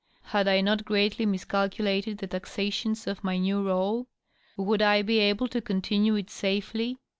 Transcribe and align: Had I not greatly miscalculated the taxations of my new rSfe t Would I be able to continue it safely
Had 0.23 0.47
I 0.47 0.61
not 0.61 0.83
greatly 0.83 1.27
miscalculated 1.27 2.17
the 2.17 2.25
taxations 2.25 3.05
of 3.05 3.23
my 3.23 3.37
new 3.37 3.61
rSfe 3.63 4.05
t 4.05 4.07
Would 4.57 4.81
I 4.81 5.03
be 5.03 5.19
able 5.19 5.47
to 5.49 5.61
continue 5.61 6.15
it 6.15 6.31
safely 6.31 6.97